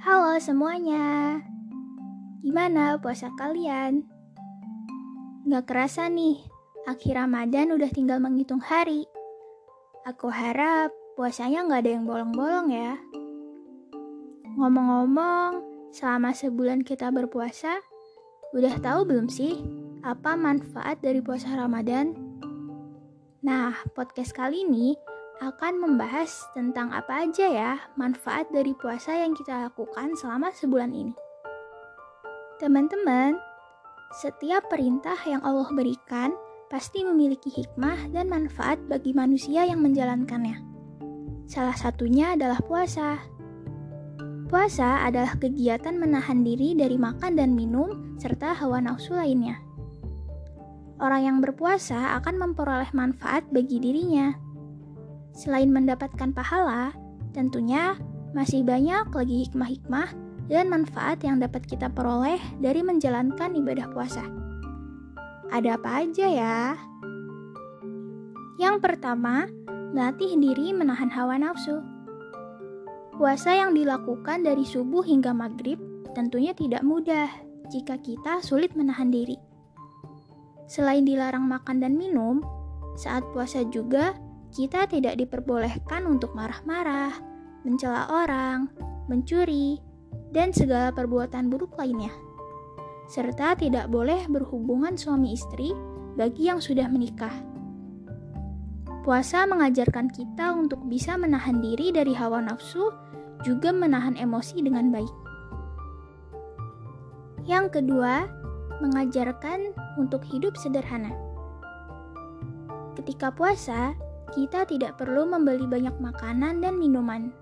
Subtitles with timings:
[0.00, 1.44] Halo semuanya,
[2.40, 4.00] gimana puasa kalian?
[5.44, 6.40] Gak kerasa nih,
[6.88, 9.04] akhir Ramadan udah tinggal menghitung hari.
[10.08, 10.88] Aku harap
[11.20, 12.96] puasanya gak ada yang bolong-bolong ya.
[14.56, 15.60] Ngomong-ngomong,
[15.92, 17.84] selama sebulan kita berpuasa,
[18.56, 19.60] udah tahu belum sih
[20.00, 22.16] apa manfaat dari puasa Ramadan?
[23.44, 24.96] Nah, podcast kali ini
[25.40, 31.16] akan membahas tentang apa aja ya manfaat dari puasa yang kita lakukan selama sebulan ini.
[32.60, 33.40] Teman-teman,
[34.20, 36.36] setiap perintah yang Allah berikan
[36.68, 40.60] pasti memiliki hikmah dan manfaat bagi manusia yang menjalankannya.
[41.48, 43.16] Salah satunya adalah puasa.
[44.52, 49.56] Puasa adalah kegiatan menahan diri dari makan dan minum serta hawa nafsu lainnya.
[51.00, 54.49] Orang yang berpuasa akan memperoleh manfaat bagi dirinya
[55.34, 56.94] Selain mendapatkan pahala,
[57.30, 57.94] tentunya
[58.34, 60.08] masih banyak lagi hikmah-hikmah
[60.50, 64.26] dan manfaat yang dapat kita peroleh dari menjalankan ibadah puasa.
[65.50, 66.58] Ada apa aja ya?
[68.58, 69.46] Yang pertama,
[69.94, 71.82] melatih diri menahan hawa nafsu.
[73.14, 75.78] Puasa yang dilakukan dari subuh hingga maghrib
[76.14, 77.30] tentunya tidak mudah
[77.70, 79.38] jika kita sulit menahan diri.
[80.70, 82.42] Selain dilarang makan dan minum,
[82.94, 84.14] saat puasa juga
[84.50, 87.14] kita tidak diperbolehkan untuk marah-marah,
[87.62, 88.66] mencela orang,
[89.06, 89.78] mencuri,
[90.34, 92.10] dan segala perbuatan buruk lainnya.
[93.10, 95.74] Serta tidak boleh berhubungan suami istri
[96.14, 97.34] bagi yang sudah menikah.
[99.02, 102.92] Puasa mengajarkan kita untuk bisa menahan diri dari hawa nafsu,
[103.42, 105.14] juga menahan emosi dengan baik.
[107.48, 108.28] Yang kedua,
[108.84, 111.10] mengajarkan untuk hidup sederhana.
[112.94, 113.96] Ketika puasa,
[114.30, 117.34] kita tidak perlu membeli banyak makanan dan minuman.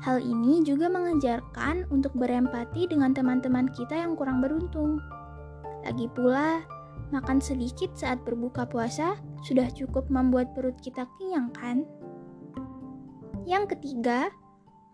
[0.00, 4.96] Hal ini juga mengajarkan untuk berempati dengan teman-teman kita yang kurang beruntung.
[5.84, 6.64] Lagi pula,
[7.12, 11.84] makan sedikit saat berbuka puasa sudah cukup membuat perut kita kenyang kan?
[13.44, 14.32] Yang ketiga,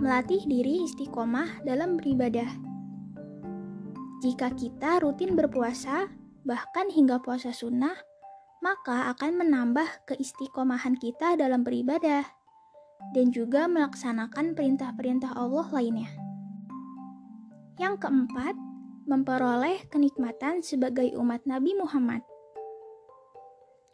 [0.03, 2.49] melatih diri istiqomah dalam beribadah.
[4.25, 6.09] Jika kita rutin berpuasa,
[6.43, 7.94] bahkan hingga puasa sunnah,
[8.65, 12.25] maka akan menambah keistiqomahan kita dalam beribadah
[13.12, 16.11] dan juga melaksanakan perintah-perintah Allah lainnya.
[17.77, 18.56] Yang keempat,
[19.06, 22.25] memperoleh kenikmatan sebagai umat Nabi Muhammad.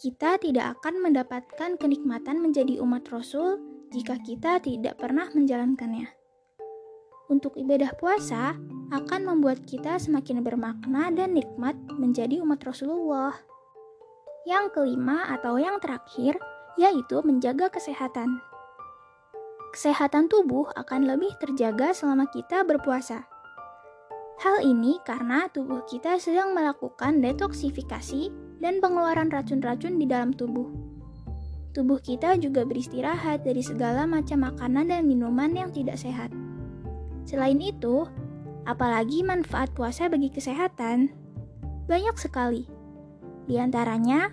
[0.01, 3.61] Kita tidak akan mendapatkan kenikmatan menjadi umat Rasul
[3.93, 6.09] jika kita tidak pernah menjalankannya.
[7.29, 8.57] Untuk ibadah puasa
[8.91, 13.37] akan membuat kita semakin bermakna dan nikmat menjadi umat Rasulullah.
[14.43, 16.35] Yang kelima atau yang terakhir
[16.75, 18.43] yaitu menjaga kesehatan.
[19.71, 23.25] Kesehatan tubuh akan lebih terjaga selama kita berpuasa.
[24.43, 30.67] Hal ini karena tubuh kita sedang melakukan detoksifikasi dan pengeluaran racun-racun di dalam tubuh.
[31.73, 36.35] Tubuh kita juga beristirahat dari segala macam makanan dan minuman yang tidak sehat.
[37.25, 38.05] Selain itu,
[38.67, 41.15] apalagi manfaat puasa bagi kesehatan,
[41.87, 42.82] banyak sekali
[43.47, 44.31] di antaranya,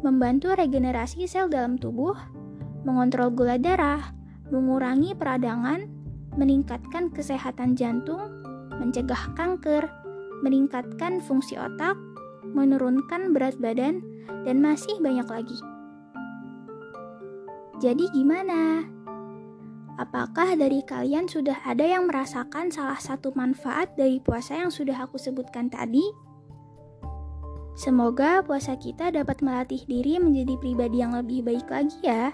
[0.00, 2.16] membantu regenerasi sel dalam tubuh,
[2.86, 4.14] mengontrol gula darah,
[4.48, 5.88] mengurangi peradangan,
[6.36, 8.32] meningkatkan kesehatan jantung,
[8.76, 9.88] mencegah kanker,
[10.44, 11.96] meningkatkan fungsi otak,
[12.52, 14.04] menurunkan berat badan,
[14.44, 15.58] dan masih banyak lagi.
[17.76, 18.88] Jadi gimana?
[19.96, 25.16] Apakah dari kalian sudah ada yang merasakan salah satu manfaat dari puasa yang sudah aku
[25.16, 26.04] sebutkan tadi?
[27.76, 32.32] Semoga puasa kita dapat melatih diri menjadi pribadi yang lebih baik lagi ya.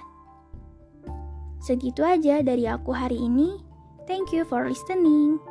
[1.58, 3.58] Segitu aja dari aku hari ini.
[4.06, 5.42] Thank you for listening.